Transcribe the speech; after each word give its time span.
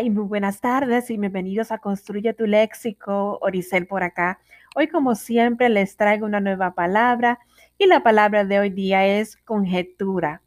y 0.00 0.08
muy 0.08 0.22
buenas 0.22 0.60
tardes 0.60 1.10
y 1.10 1.16
bienvenidos 1.16 1.72
a 1.72 1.78
Construye 1.78 2.32
tu 2.32 2.46
Léxico, 2.46 3.38
Oricel 3.40 3.88
por 3.88 4.04
acá. 4.04 4.38
Hoy 4.76 4.86
como 4.86 5.16
siempre 5.16 5.68
les 5.68 5.96
traigo 5.96 6.26
una 6.26 6.38
nueva 6.38 6.76
palabra 6.76 7.40
y 7.76 7.86
la 7.86 8.04
palabra 8.04 8.44
de 8.44 8.60
hoy 8.60 8.70
día 8.70 9.04
es 9.04 9.36
conjetura. 9.38 10.42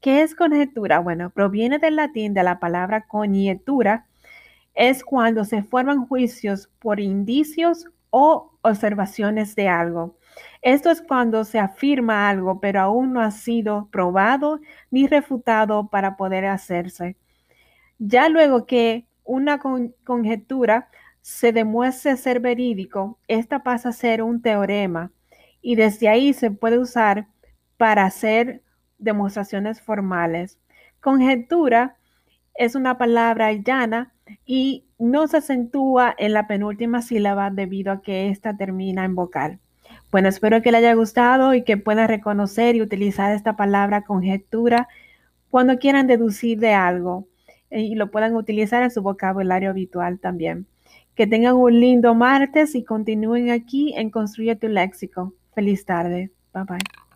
¿Qué 0.00 0.22
es 0.22 0.34
conjetura? 0.34 0.98
Bueno, 0.98 1.30
proviene 1.30 1.78
del 1.78 1.94
latín 1.94 2.34
de 2.34 2.42
la 2.42 2.58
palabra 2.58 3.06
conjetura. 3.06 4.06
Es 4.74 5.04
cuando 5.04 5.44
se 5.44 5.62
forman 5.62 6.06
juicios 6.08 6.68
por 6.80 6.98
indicios 6.98 7.86
o 8.10 8.58
observaciones 8.62 9.54
de 9.54 9.68
algo. 9.68 10.18
Esto 10.60 10.90
es 10.90 11.00
cuando 11.02 11.44
se 11.44 11.60
afirma 11.60 12.28
algo, 12.28 12.58
pero 12.58 12.80
aún 12.80 13.12
no 13.12 13.20
ha 13.20 13.30
sido 13.30 13.88
probado 13.92 14.58
ni 14.90 15.06
refutado 15.06 15.88
para 15.88 16.16
poder 16.16 16.46
hacerse. 16.46 17.16
Ya 18.02 18.30
luego 18.30 18.64
que 18.64 19.04
una 19.24 19.60
conjetura 20.04 20.88
se 21.20 21.52
demuestre 21.52 22.16
ser 22.16 22.40
verídico, 22.40 23.18
esta 23.28 23.62
pasa 23.62 23.90
a 23.90 23.92
ser 23.92 24.22
un 24.22 24.40
teorema 24.40 25.12
y 25.60 25.74
desde 25.74 26.08
ahí 26.08 26.32
se 26.32 26.50
puede 26.50 26.78
usar 26.78 27.26
para 27.76 28.06
hacer 28.06 28.62
demostraciones 28.96 29.82
formales. 29.82 30.58
Conjetura 31.02 31.98
es 32.54 32.74
una 32.74 32.96
palabra 32.96 33.52
llana 33.52 34.14
y 34.46 34.86
no 34.98 35.28
se 35.28 35.36
acentúa 35.36 36.14
en 36.16 36.32
la 36.32 36.46
penúltima 36.46 37.02
sílaba 37.02 37.50
debido 37.50 37.92
a 37.92 38.00
que 38.00 38.30
ésta 38.30 38.56
termina 38.56 39.04
en 39.04 39.14
vocal. 39.14 39.58
Bueno, 40.10 40.30
espero 40.30 40.62
que 40.62 40.72
le 40.72 40.78
haya 40.78 40.94
gustado 40.94 41.52
y 41.52 41.64
que 41.64 41.76
puedan 41.76 42.08
reconocer 42.08 42.76
y 42.76 42.82
utilizar 42.82 43.32
esta 43.32 43.56
palabra 43.56 44.04
conjetura 44.04 44.88
cuando 45.50 45.76
quieran 45.78 46.06
deducir 46.06 46.58
de 46.60 46.72
algo 46.72 47.26
y 47.70 47.94
lo 47.94 48.10
puedan 48.10 48.34
utilizar 48.34 48.82
en 48.82 48.90
su 48.90 49.02
vocabulario 49.02 49.70
habitual 49.70 50.18
también. 50.18 50.66
Que 51.14 51.26
tengan 51.26 51.56
un 51.56 51.78
lindo 51.78 52.14
martes 52.14 52.74
y 52.74 52.84
continúen 52.84 53.50
aquí 53.50 53.92
en 53.96 54.10
Construye 54.10 54.56
tu 54.56 54.68
Léxico. 54.68 55.34
Feliz 55.54 55.84
tarde. 55.84 56.30
Bye 56.52 56.64
bye. 56.64 57.09